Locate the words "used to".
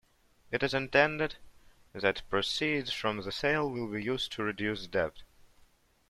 4.03-4.41